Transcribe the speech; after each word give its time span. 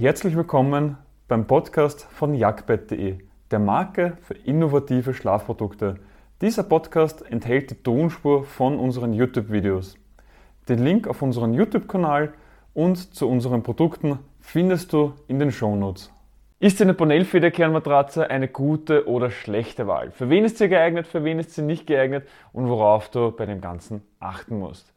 Herzlich 0.00 0.36
willkommen 0.36 0.96
beim 1.26 1.48
Podcast 1.48 2.04
von 2.04 2.32
jagdbett.de, 2.32 3.18
der 3.50 3.58
Marke 3.58 4.16
für 4.22 4.34
innovative 4.34 5.12
Schlafprodukte. 5.12 5.96
Dieser 6.40 6.62
Podcast 6.62 7.28
enthält 7.28 7.72
die 7.72 7.82
Tonspur 7.82 8.44
von 8.44 8.78
unseren 8.78 9.12
YouTube-Videos. 9.12 9.96
Den 10.68 10.84
Link 10.84 11.08
auf 11.08 11.20
unseren 11.20 11.52
YouTube-Kanal 11.52 12.32
und 12.74 13.12
zu 13.12 13.28
unseren 13.28 13.64
Produkten 13.64 14.20
findest 14.38 14.92
du 14.92 15.14
in 15.26 15.40
den 15.40 15.50
Shownotes. 15.50 16.12
Ist 16.60 16.80
eine 16.80 16.94
Bonell-Federkernmatratze 16.94 18.30
eine 18.30 18.46
gute 18.46 19.08
oder 19.08 19.32
schlechte 19.32 19.88
Wahl? 19.88 20.12
Für 20.12 20.30
wen 20.30 20.44
ist 20.44 20.58
sie 20.58 20.68
geeignet, 20.68 21.08
für 21.08 21.24
wen 21.24 21.40
ist 21.40 21.56
sie 21.56 21.62
nicht 21.62 21.88
geeignet 21.88 22.24
und 22.52 22.68
worauf 22.68 23.10
du 23.10 23.32
bei 23.32 23.46
dem 23.46 23.60
Ganzen 23.60 24.02
achten 24.20 24.60
musst? 24.60 24.94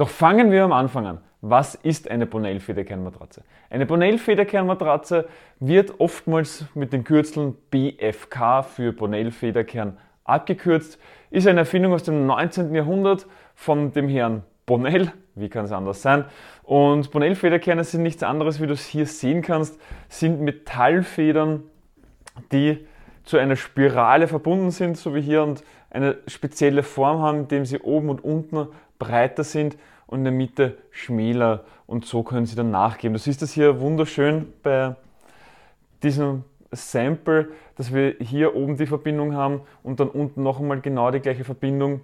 Doch 0.00 0.08
fangen 0.08 0.50
wir 0.50 0.64
am 0.64 0.72
Anfang 0.72 1.06
an. 1.06 1.18
Was 1.42 1.74
ist 1.74 2.10
eine 2.10 2.24
Bonell-Federkernmatratze? 2.24 3.42
Eine 3.68 3.84
Bonell-Federkernmatratze 3.84 5.28
wird 5.58 6.00
oftmals 6.00 6.64
mit 6.74 6.94
den 6.94 7.04
Kürzeln 7.04 7.54
BFK 7.70 8.62
für 8.62 8.94
Bonell-Federkern 8.94 9.98
abgekürzt, 10.24 10.98
ist 11.28 11.46
eine 11.46 11.60
Erfindung 11.60 11.92
aus 11.92 12.02
dem 12.02 12.24
19. 12.24 12.74
Jahrhundert 12.74 13.26
von 13.54 13.92
dem 13.92 14.08
Herrn 14.08 14.42
Bonnell, 14.64 15.12
wie 15.34 15.50
kann 15.50 15.66
es 15.66 15.72
anders 15.72 16.00
sein? 16.00 16.24
Und 16.62 17.10
Bonnell-Federkerne 17.10 17.84
sind 17.84 18.02
nichts 18.02 18.22
anderes, 18.22 18.58
wie 18.58 18.68
du 18.68 18.72
es 18.72 18.86
hier 18.86 19.04
sehen 19.04 19.42
kannst, 19.42 19.78
sind 20.08 20.40
Metallfedern, 20.40 21.64
die 22.52 22.86
zu 23.24 23.36
einer 23.36 23.56
Spirale 23.56 24.28
verbunden 24.28 24.70
sind, 24.70 24.96
so 24.96 25.14
wie 25.14 25.20
hier, 25.20 25.42
und 25.42 25.62
eine 25.90 26.16
spezielle 26.26 26.84
Form 26.84 27.20
haben, 27.20 27.40
indem 27.40 27.66
sie 27.66 27.80
oben 27.80 28.08
und 28.08 28.24
unten 28.24 28.68
breiter 29.00 29.42
sind 29.42 29.76
und 30.06 30.20
in 30.20 30.24
der 30.24 30.32
Mitte 30.32 30.78
schmäler. 30.92 31.64
Und 31.86 32.04
so 32.04 32.22
können 32.22 32.46
sie 32.46 32.54
dann 32.54 32.70
nachgeben. 32.70 33.14
Du 33.14 33.18
siehst 33.18 33.42
das 33.42 33.50
hier 33.50 33.80
wunderschön 33.80 34.52
bei 34.62 34.94
diesem 36.04 36.44
Sample, 36.70 37.48
dass 37.76 37.92
wir 37.92 38.14
hier 38.20 38.54
oben 38.54 38.76
die 38.76 38.86
Verbindung 38.86 39.34
haben 39.34 39.62
und 39.82 39.98
dann 39.98 40.08
unten 40.08 40.44
noch 40.44 40.60
einmal 40.60 40.80
genau 40.80 41.10
die 41.10 41.18
gleiche 41.18 41.42
Verbindung. 41.42 42.02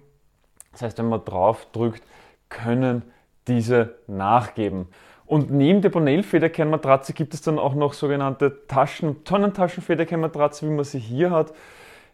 Das 0.73 0.81
heißt, 0.81 0.97
wenn 0.97 1.07
man 1.07 1.23
drauf 1.23 1.67
drückt, 1.71 2.03
können 2.49 3.03
diese 3.47 3.95
nachgeben. 4.07 4.87
Und 5.25 5.51
neben 5.51 5.81
der 5.81 5.89
Bonell-Federkernmatratze 5.89 7.13
gibt 7.13 7.33
es 7.33 7.41
dann 7.41 7.59
auch 7.59 7.75
noch 7.75 7.93
sogenannte 7.93 8.65
Taschen, 8.67 9.23
Tonnentaschen-Federkernmatratze, 9.23 10.65
wie 10.65 10.73
man 10.73 10.85
sie 10.85 10.99
hier 10.99 11.31
hat, 11.31 11.53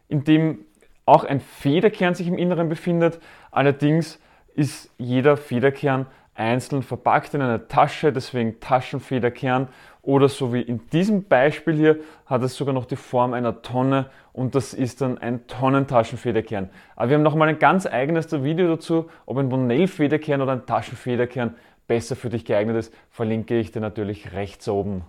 in 0.07 0.23
dem 0.23 0.65
auch 1.05 1.23
ein 1.23 1.39
Federkern 1.39 2.15
sich 2.15 2.27
im 2.27 2.37
Inneren 2.37 2.69
befindet. 2.69 3.19
Allerdings 3.51 4.19
ist 4.55 4.91
jeder 4.97 5.37
Federkern 5.37 6.05
einzeln 6.35 6.81
verpackt 6.81 7.33
in 7.33 7.41
einer 7.41 7.67
Tasche, 7.67 8.11
deswegen 8.11 8.59
Taschenfederkern 8.59 9.67
oder 10.01 10.27
so 10.29 10.53
wie 10.53 10.61
in 10.61 10.81
diesem 10.89 11.23
Beispiel 11.23 11.75
hier 11.75 11.99
hat 12.25 12.43
es 12.43 12.55
sogar 12.55 12.73
noch 12.73 12.85
die 12.85 12.95
Form 12.95 13.33
einer 13.33 13.61
Tonne 13.61 14.09
und 14.33 14.55
das 14.55 14.73
ist 14.73 15.01
dann 15.01 15.17
ein 15.17 15.47
Tonnentaschenfederkern. 15.47 16.69
Aber 16.95 17.09
wir 17.09 17.15
haben 17.15 17.23
nochmal 17.23 17.49
ein 17.49 17.59
ganz 17.59 17.85
eigenes 17.85 18.31
Video 18.43 18.67
dazu, 18.67 19.09
ob 19.25 19.37
ein 19.37 19.49
Bonell-Federkern 19.49 20.41
oder 20.41 20.53
ein 20.53 20.65
Taschenfederkern 20.65 21.55
besser 21.87 22.15
für 22.15 22.29
dich 22.29 22.45
geeignet 22.45 22.77
ist, 22.77 22.93
verlinke 23.11 23.59
ich 23.59 23.71
dir 23.71 23.79
natürlich 23.79 24.33
rechts 24.33 24.67
oben. 24.67 25.03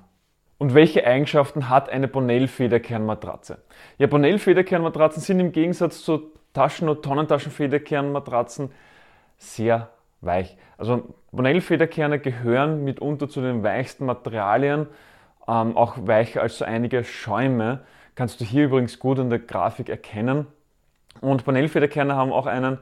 Und 0.59 0.75
welche 0.75 1.07
Eigenschaften 1.07 1.69
hat 1.69 1.89
eine 1.89 2.07
Bonell-Federkernmatratze? 2.07 3.59
Ja, 3.99 4.07
Bonell-Federkernmatratzen 4.07 5.23
sind 5.23 5.41
im 5.41 5.53
Gegensatz 5.53 6.03
zu 6.03 6.33
Taschen- 6.53 6.89
und 6.89 7.03
Tonnentaschenfederkernmatratzen 7.03 8.71
sehr 9.37 9.91
weich. 10.21 10.57
Also 10.79 11.15
Bonell-Federkerne 11.33 12.19
gehören 12.19 12.85
mitunter 12.85 13.29
zu 13.29 13.41
den 13.41 13.63
weichsten 13.63 14.07
Materialien, 14.07 14.87
ähm, 15.47 15.77
auch 15.77 15.97
weicher 16.01 16.43
als 16.43 16.59
so 16.59 16.65
einige 16.65 17.05
Schäume. 17.05 17.81
Kannst 18.15 18.41
du 18.41 18.45
hier 18.45 18.65
übrigens 18.67 18.99
gut 18.99 19.19
in 19.19 19.31
der 19.31 19.41
Grafik 19.41 19.89
erkennen. 19.89 20.47
Und 21.21 21.45
Bonell-Federkerne 21.45 22.15
haben 22.15 22.33
auch 22.33 22.47
einen 22.47 22.79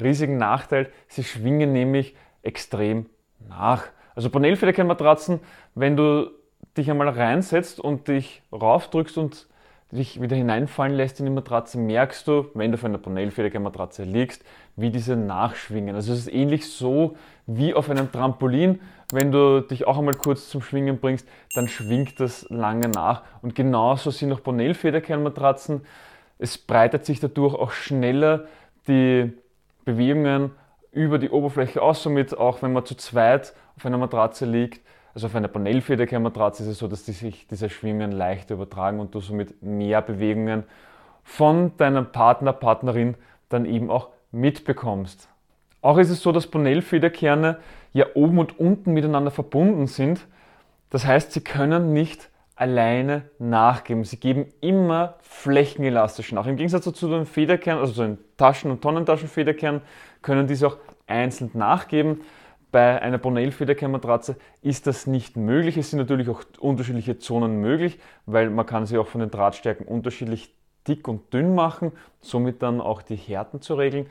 riesigen 0.00 0.36
Nachteil, 0.36 0.90
sie 1.08 1.24
schwingen 1.24 1.72
nämlich 1.72 2.16
extrem 2.42 3.06
nach. 3.48 3.84
Also 4.14 4.30
Bonell-Federkernmatratzen, 4.30 5.40
wenn 5.74 5.96
du 5.96 6.30
dich 6.76 6.90
einmal 6.90 7.08
reinsetzt 7.08 7.80
und 7.80 8.08
dich 8.08 8.42
raufdrückst 8.52 9.18
und 9.18 9.46
dich 9.92 10.20
wieder 10.20 10.36
hineinfallen 10.36 10.96
lässt 10.96 11.20
in 11.20 11.26
die 11.26 11.32
Matratze, 11.32 11.78
merkst 11.78 12.26
du, 12.26 12.46
wenn 12.54 12.72
du 12.72 12.76
auf 12.76 12.84
einer 12.84 12.98
Bonell-Federkern-Matratze 12.98 14.04
liegst, 14.04 14.44
wie 14.76 14.90
diese 14.90 15.16
nachschwingen. 15.16 15.94
Also 15.94 16.12
es 16.12 16.20
ist 16.20 16.32
ähnlich 16.32 16.70
so 16.70 17.16
wie 17.46 17.74
auf 17.74 17.90
einem 17.90 18.10
Trampolin. 18.10 18.80
Wenn 19.12 19.30
du 19.30 19.60
dich 19.60 19.86
auch 19.86 19.98
einmal 19.98 20.14
kurz 20.14 20.48
zum 20.48 20.62
Schwingen 20.62 20.98
bringst, 20.98 21.28
dann 21.54 21.68
schwingt 21.68 22.18
das 22.18 22.46
lange 22.50 22.88
nach. 22.88 23.22
Und 23.42 23.54
genauso 23.54 24.10
sind 24.10 24.32
auch 24.32 24.40
Bonell-Federkern-Matratzen. 24.40 25.82
Es 26.38 26.58
breitet 26.58 27.04
sich 27.04 27.20
dadurch 27.20 27.54
auch 27.54 27.70
schneller 27.70 28.46
die 28.88 29.32
Bewegungen 29.84 30.50
über 30.90 31.18
die 31.18 31.30
Oberfläche 31.30 31.80
aus. 31.80 32.02
Somit 32.02 32.36
auch 32.36 32.62
wenn 32.62 32.72
man 32.72 32.84
zu 32.84 32.96
zweit 32.96 33.54
auf 33.76 33.86
einer 33.86 33.98
Matratze 33.98 34.46
liegt, 34.46 34.83
also 35.14 35.28
auf 35.28 35.34
einer 35.36 35.48
Panelfederkernmatratze 35.48 36.64
ist 36.64 36.68
es 36.70 36.78
so, 36.78 36.88
dass 36.88 37.04
die 37.04 37.12
sich 37.12 37.46
diese 37.46 37.70
Schwingungen 37.70 38.12
leichter 38.12 38.54
übertragen 38.54 38.98
und 38.98 39.14
du 39.14 39.20
somit 39.20 39.62
mehr 39.62 40.02
Bewegungen 40.02 40.64
von 41.22 41.76
deinem 41.76 42.10
Partner, 42.10 42.52
Partnerin 42.52 43.14
dann 43.48 43.64
eben 43.64 43.90
auch 43.90 44.08
mitbekommst. 44.32 45.28
Auch 45.80 45.98
ist 45.98 46.10
es 46.10 46.20
so, 46.20 46.32
dass 46.32 46.48
Bonell-Federkerne 46.48 47.58
ja 47.92 48.06
oben 48.14 48.38
und 48.38 48.58
unten 48.58 48.92
miteinander 48.92 49.30
verbunden 49.30 49.86
sind. 49.86 50.26
Das 50.90 51.06
heißt, 51.06 51.32
sie 51.32 51.42
können 51.42 51.92
nicht 51.92 52.30
alleine 52.56 53.22
nachgeben. 53.38 54.04
Sie 54.04 54.18
geben 54.18 54.46
immer 54.60 55.14
flächenelastisch 55.22 56.32
nach. 56.32 56.46
Im 56.46 56.56
Gegensatz 56.56 56.84
zu 56.92 57.08
den 57.08 57.26
Federkernen, 57.26 57.80
also 57.80 57.94
zu 57.94 58.02
den 58.02 58.18
Taschen- 58.36 58.70
und 58.70 58.80
Tonnentaschenfederkernen, 58.80 59.82
können 60.22 60.46
diese 60.46 60.68
auch 60.68 60.76
einzeln 61.06 61.50
nachgeben. 61.54 62.22
Bei 62.74 63.00
einer 63.00 63.18
Bonell-Federkernmatratze 63.18 64.34
ist 64.60 64.88
das 64.88 65.06
nicht 65.06 65.36
möglich. 65.36 65.76
Es 65.76 65.90
sind 65.90 66.00
natürlich 66.00 66.28
auch 66.28 66.42
unterschiedliche 66.58 67.20
Zonen 67.20 67.60
möglich, 67.60 68.00
weil 68.26 68.50
man 68.50 68.66
kann 68.66 68.84
sie 68.84 68.98
auch 68.98 69.06
von 69.06 69.20
den 69.20 69.30
Drahtstärken 69.30 69.86
unterschiedlich 69.86 70.52
dick 70.88 71.06
und 71.06 71.32
dünn 71.32 71.54
machen, 71.54 71.92
somit 72.20 72.64
dann 72.64 72.80
auch 72.80 73.02
die 73.02 73.14
Härten 73.14 73.60
zu 73.60 73.76
regeln. 73.76 74.06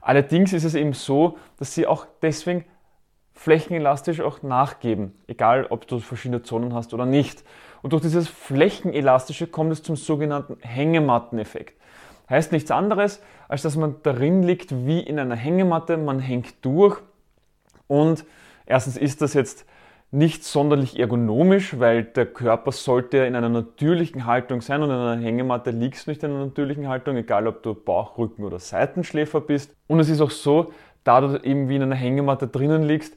Allerdings 0.00 0.52
ist 0.52 0.64
es 0.64 0.74
eben 0.74 0.94
so, 0.94 1.38
dass 1.60 1.76
sie 1.76 1.86
auch 1.86 2.08
deswegen 2.20 2.64
flächenelastisch 3.34 4.20
auch 4.20 4.42
nachgeben, 4.42 5.14
egal 5.28 5.68
ob 5.70 5.86
du 5.86 6.00
verschiedene 6.00 6.42
Zonen 6.42 6.74
hast 6.74 6.94
oder 6.94 7.06
nicht. 7.06 7.44
Und 7.82 7.92
durch 7.92 8.02
dieses 8.02 8.26
Flächenelastische 8.26 9.46
kommt 9.46 9.70
es 9.70 9.84
zum 9.84 9.94
sogenannten 9.94 10.56
Hängematteneffekt. 10.58 11.80
Heißt 12.28 12.50
nichts 12.50 12.72
anderes, 12.72 13.22
als 13.46 13.62
dass 13.62 13.76
man 13.76 13.94
darin 14.02 14.42
liegt 14.42 14.72
wie 14.88 14.98
in 14.98 15.20
einer 15.20 15.36
Hängematte, 15.36 15.96
man 15.96 16.18
hängt 16.18 16.64
durch 16.64 17.00
und 17.88 18.24
erstens 18.66 18.96
ist 18.96 19.20
das 19.20 19.34
jetzt 19.34 19.66
nicht 20.10 20.42
sonderlich 20.44 20.98
ergonomisch, 20.98 21.78
weil 21.78 22.04
der 22.04 22.26
Körper 22.26 22.72
sollte 22.72 23.18
in 23.18 23.36
einer 23.36 23.50
natürlichen 23.50 24.24
Haltung 24.24 24.62
sein 24.62 24.82
und 24.82 24.88
in 24.88 24.96
einer 24.96 25.20
Hängematte 25.20 25.70
liegst 25.70 26.06
du 26.06 26.10
nicht 26.10 26.22
in 26.22 26.30
einer 26.30 26.46
natürlichen 26.46 26.88
Haltung, 26.88 27.16
egal 27.16 27.46
ob 27.46 27.62
du 27.62 27.74
Bauch, 27.74 28.16
Rücken 28.16 28.44
oder 28.44 28.58
Seitenschläfer 28.58 29.42
bist. 29.42 29.74
Und 29.86 30.00
es 30.00 30.08
ist 30.08 30.22
auch 30.22 30.30
so, 30.30 30.72
da 31.04 31.20
du 31.20 31.36
eben 31.42 31.68
wie 31.68 31.76
in 31.76 31.82
einer 31.82 31.94
Hängematte 31.94 32.48
drinnen 32.48 32.84
liegst, 32.84 33.16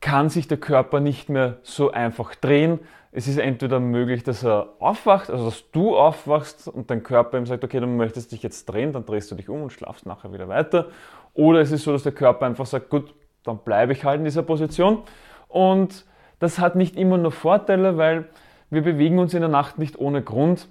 kann 0.00 0.28
sich 0.28 0.48
der 0.48 0.58
Körper 0.58 1.00
nicht 1.00 1.28
mehr 1.28 1.58
so 1.62 1.90
einfach 1.90 2.34
drehen. 2.34 2.80
Es 3.12 3.28
ist 3.28 3.38
entweder 3.38 3.80
möglich, 3.80 4.22
dass 4.22 4.44
er 4.44 4.74
aufwacht, 4.80 5.30
also 5.30 5.46
dass 5.46 5.70
du 5.70 5.96
aufwachst 5.96 6.68
und 6.68 6.90
dein 6.90 7.02
Körper 7.02 7.38
ihm 7.38 7.46
sagt, 7.46 7.64
okay, 7.64 7.80
du 7.80 7.86
möchtest 7.86 8.32
dich 8.32 8.42
jetzt 8.42 8.66
drehen, 8.66 8.92
dann 8.92 9.06
drehst 9.06 9.30
du 9.30 9.34
dich 9.34 9.48
um 9.48 9.62
und 9.62 9.72
schlafst 9.72 10.04
nachher 10.04 10.32
wieder 10.32 10.48
weiter. 10.48 10.88
Oder 11.34 11.60
es 11.60 11.70
ist 11.70 11.84
so, 11.84 11.92
dass 11.92 12.02
der 12.02 12.12
Körper 12.12 12.46
einfach 12.46 12.66
sagt, 12.66 12.90
gut, 12.90 13.14
dann 13.44 13.58
bleibe 13.58 13.92
ich 13.92 14.04
halt 14.04 14.18
in 14.18 14.24
dieser 14.24 14.42
Position. 14.42 15.02
Und 15.48 16.04
das 16.38 16.58
hat 16.58 16.76
nicht 16.76 16.96
immer 16.96 17.18
nur 17.18 17.32
Vorteile, 17.32 17.96
weil 17.96 18.28
wir 18.70 18.82
bewegen 18.82 19.18
uns 19.18 19.34
in 19.34 19.40
der 19.40 19.48
Nacht 19.48 19.78
nicht 19.78 19.98
ohne 19.98 20.22
Grund. 20.22 20.68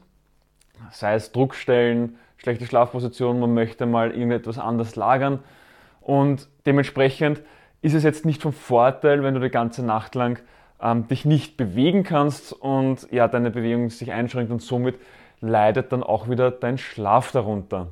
Sei 0.91 1.15
es 1.15 1.31
Druckstellen, 1.31 2.17
schlechte 2.37 2.65
Schlafposition, 2.65 3.39
man 3.39 3.53
möchte 3.53 3.85
mal 3.85 4.11
irgendetwas 4.11 4.59
anders 4.59 4.95
lagern. 4.95 5.39
Und 6.01 6.47
dementsprechend 6.65 7.41
ist 7.81 7.93
es 7.93 8.03
jetzt 8.03 8.25
nicht 8.25 8.41
von 8.41 8.53
Vorteil, 8.53 9.23
wenn 9.23 9.33
du 9.33 9.39
die 9.39 9.49
ganze 9.49 9.83
Nacht 9.83 10.15
lang 10.15 10.39
ähm, 10.81 11.07
dich 11.07 11.25
nicht 11.25 11.57
bewegen 11.57 12.03
kannst 12.03 12.53
und 12.53 13.11
ja, 13.11 13.27
deine 13.27 13.49
Bewegung 13.49 13.89
sich 13.89 14.11
einschränkt 14.11 14.51
und 14.51 14.61
somit 14.61 14.95
leidet 15.39 15.91
dann 15.91 16.03
auch 16.03 16.29
wieder 16.29 16.51
dein 16.51 16.77
Schlaf 16.77 17.31
darunter. 17.31 17.87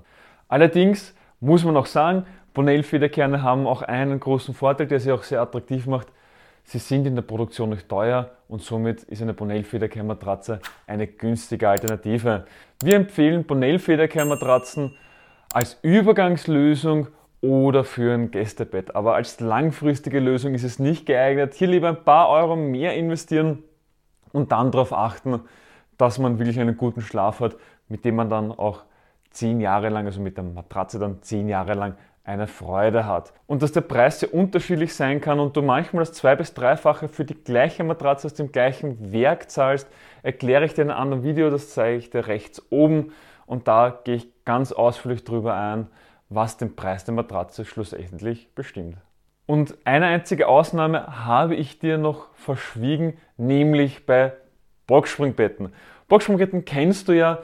Allerdings 0.48 1.16
muss 1.40 1.64
man 1.64 1.76
auch 1.78 1.86
sagen, 1.86 2.26
Bonell-Federkerne 2.56 3.44
haben 3.44 3.68
auch 3.68 3.84
einen 3.84 4.20
großen 4.20 4.56
Vorteil, 4.56 4.88
der 4.88 5.00
sie 5.00 5.12
auch 5.12 5.22
sehr 5.22 5.42
attraktiv 5.42 5.86
macht. 5.86 6.08
Sie 6.64 6.80
sind 6.80 7.06
in 7.06 7.14
der 7.14 7.22
Produktion 7.22 7.70
nicht 7.70 7.88
teuer 7.88 8.32
und 8.48 8.64
somit 8.64 9.04
ist 9.04 9.22
eine 9.22 9.36
Bonell-Federkernmatratze 9.36 10.60
eine 10.88 11.06
günstige 11.06 11.70
Alternative. 11.70 12.46
Wir 12.84 12.96
empfehlen 12.96 13.44
Bonell-Federkernmatratzen 13.44 14.98
als 15.54 15.78
Übergangslösung 15.84 17.10
oder 17.42 17.84
für 17.84 18.14
ein 18.14 18.32
Gästebett. 18.32 18.96
Aber 18.96 19.14
als 19.14 19.40
langfristige 19.40 20.20
Lösung 20.20 20.56
ist 20.56 20.64
es 20.64 20.80
nicht 20.80 21.06
geeignet. 21.06 21.54
Hier 21.54 21.68
lieber 21.68 21.90
ein 21.90 22.04
paar 22.04 22.30
Euro 22.30 22.56
mehr 22.56 22.96
investieren 22.96 23.62
und 24.32 24.52
dann 24.52 24.72
darauf 24.72 24.92
achten, 24.92 25.42
dass 25.98 26.18
man 26.18 26.40
wirklich 26.40 26.60
einen 26.60 26.78
guten 26.78 27.02
Schlaf 27.02 27.42
hat, 27.42 27.56
mit 27.88 28.04
dem 28.04 28.16
man 28.16 28.30
dann 28.30 28.52
auch 28.52 28.84
zehn 29.30 29.62
Jahre 29.62 29.90
lang, 29.90 30.08
also 30.08 30.22
mit 30.22 30.38
der 30.38 30.44
Matratze 30.44 30.98
dann 30.98 31.22
zehn 31.22 31.48
Jahre 31.48 31.74
lang 31.74 31.96
eine 32.26 32.48
Freude 32.48 33.06
hat. 33.06 33.34
Und 33.46 33.62
dass 33.62 33.72
der 33.72 33.82
Preis 33.82 34.20
sehr 34.20 34.34
unterschiedlich 34.34 34.94
sein 34.96 35.22
kann 35.22 35.40
und 35.40 35.56
du 35.56 35.62
manchmal 35.62 36.02
das 36.02 36.14
zwei- 36.14 36.36
bis 36.36 36.54
dreifache 36.54 37.08
für 37.08 37.24
die 37.24 37.36
gleiche 37.36 37.84
Matratze 37.84 38.28
aus 38.28 38.34
dem 38.34 38.52
gleichen 38.52 39.14
Werk 39.14 39.50
zahlst, 39.50 39.88
erkläre 40.24 40.66
ich 40.66 40.74
dir 40.74 40.82
in 40.82 40.92
einem 40.92 41.00
anderen 41.00 41.24
Video, 41.24 41.50
das 41.52 41.70
zeige 41.70 41.98
ich 41.98 42.10
dir 42.10 42.28
rechts 42.28 42.62
oben 42.72 43.14
und 43.46 43.68
da 43.68 44.02
gehe 44.04 44.16
ich 44.16 44.44
ganz 44.44 44.72
ausführlich 44.72 45.24
drüber 45.24 45.54
ein, 45.54 45.88
was 46.30 46.58
den 46.58 46.76
Preis 46.76 47.06
der 47.06 47.14
Matratze 47.14 47.64
schlussendlich 47.64 48.54
bestimmt. 48.56 48.98
Und 49.46 49.78
eine 49.86 50.08
einzige 50.08 50.48
Ausnahme 50.48 51.26
habe 51.26 51.54
ich 51.54 51.78
dir 51.78 52.00
noch 52.00 52.34
verschwiegen, 52.34 53.18
nämlich 53.38 54.08
bei 54.08 54.34
Boxspringbetten. 54.88 55.72
Boxspringbetten 56.08 56.66
kennst 56.66 57.08
du 57.08 57.12
ja. 57.14 57.40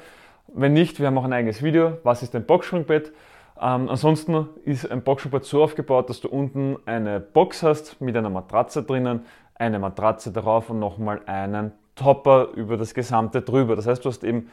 Wenn 0.48 0.74
nicht, 0.74 1.00
wir 1.00 1.08
haben 1.08 1.18
auch 1.20 1.24
ein 1.24 1.34
eigenes 1.34 1.62
Video. 1.62 2.00
Was 2.04 2.24
ist 2.24 2.36
ein 2.36 2.46
Boxspringbett? 2.46 3.14
Ähm, 3.62 3.90
ansonsten 3.90 4.50
ist 4.66 4.90
ein 4.90 5.04
Boxspringbett 5.04 5.46
so 5.46 5.64
aufgebaut, 5.64 6.10
dass 6.10 6.20
du 6.20 6.30
unten 6.30 6.78
eine 6.86 7.20
Box 7.20 7.62
hast 7.62 8.02
mit 8.02 8.18
einer 8.18 8.32
Matratze 8.32 8.82
drinnen, 8.82 9.26
eine 9.54 9.78
Matratze 9.78 10.32
darauf 10.32 10.72
und 10.72 10.80
nochmal 10.80 11.22
einen 11.28 11.72
Topper 11.96 12.50
über 12.56 12.78
das 12.78 12.96
gesamte 12.96 13.44
drüber. 13.44 13.76
Das 13.76 13.86
heißt, 13.86 14.04
du 14.04 14.10
hast 14.10 14.24
eben 14.24 14.50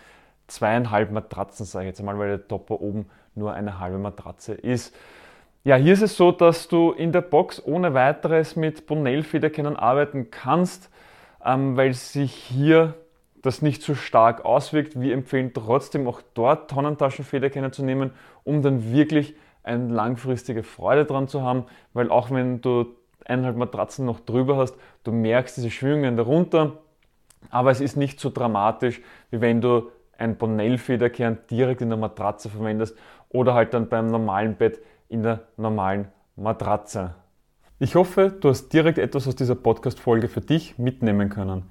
zweieinhalb 0.47 1.11
Matratzen, 1.11 1.65
sage 1.65 1.87
ich 1.87 1.89
jetzt 1.91 2.01
einmal, 2.01 2.19
weil 2.19 2.29
der 2.29 2.49
Topper 2.49 2.83
oben 2.83 3.07
nur 3.35 3.55
eine 3.55 3.79
halbe 3.79 3.99
Matratze 3.99 4.53
ist. 4.53 4.95
Ja, 5.65 5.77
hier 5.77 5.95
ist 5.95 6.03
es 6.03 6.17
so, 6.17 6.31
dass 6.31 6.69
du 6.69 6.93
in 6.93 7.13
der 7.13 7.21
Box 7.23 7.63
ohne 7.65 7.95
weiteres 7.95 8.57
mit 8.57 8.87
Bonell-Federkennern 8.87 9.77
arbeiten 9.77 10.31
kannst, 10.31 10.91
ähm, 11.45 11.77
weil 11.77 11.95
sich 11.95 12.33
hier 12.33 12.95
das 13.43 13.63
nicht 13.63 13.83
so 13.83 13.95
stark 13.95 14.45
auswirkt. 14.45 15.01
Wir 15.01 15.15
empfehlen 15.15 15.53
trotzdem 15.55 16.07
auch 16.07 16.21
dort 16.35 16.71
Tonnentaschenfederkenner 16.71 17.73
zu 17.73 17.85
nehmen, 17.85 18.13
um 18.45 18.63
dann 18.63 18.93
wirklich 18.93 19.35
eine 19.63 19.93
langfristige 19.93 20.63
Freude 20.63 21.05
dran 21.05 21.29
zu 21.29 21.43
haben, 21.43 21.65
weil 21.93 22.11
auch 22.11 22.31
wenn 22.31 22.61
du 22.61 22.87
eineinhalb 23.25 23.57
Matratzen 23.57 24.07
noch 24.07 24.21
drüber 24.21 24.57
hast, 24.57 24.77
du 25.05 25.13
merkst 25.13 25.57
diese 25.57 25.71
Schwingungen 25.71 26.17
darunter, 26.17 26.79
aber 27.51 27.71
es 27.71 27.81
ist 27.81 27.97
nicht 27.97 28.21
so 28.21 28.31
dramatisch, 28.31 29.03
wie 29.31 29.41
wenn 29.41 29.61
du 29.61 29.91
ein 30.17 30.37
Bonell-Federkern 30.37 31.39
direkt 31.51 31.81
in 31.81 31.91
der 31.91 31.99
Matratze 31.99 32.49
verwendest 32.49 32.97
oder 33.29 33.55
halt 33.55 33.75
dann 33.75 33.89
beim 33.89 34.07
normalen 34.07 34.57
Bett 34.57 34.81
in 35.09 35.23
der 35.23 35.41
normalen 35.57 36.09
Matratze. 36.37 37.15
Ich 37.79 37.95
hoffe, 37.95 38.35
du 38.41 38.49
hast 38.49 38.71
direkt 38.73 38.99
etwas 38.99 39.29
aus 39.29 39.37
dieser 39.37 39.55
Podcast-Folge 39.55 40.29
für 40.29 40.41
dich 40.41 40.79
mitnehmen 40.79 41.29
können. 41.29 41.71